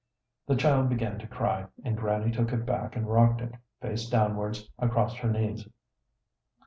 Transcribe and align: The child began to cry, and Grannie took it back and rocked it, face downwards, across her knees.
The 0.47 0.55
child 0.55 0.89
began 0.89 1.19
to 1.19 1.27
cry, 1.27 1.67
and 1.83 1.95
Grannie 1.95 2.31
took 2.31 2.51
it 2.51 2.65
back 2.65 2.95
and 2.95 3.07
rocked 3.07 3.39
it, 3.39 3.53
face 3.83 4.09
downwards, 4.09 4.67
across 4.79 5.13
her 5.17 5.29
knees. 5.29 5.67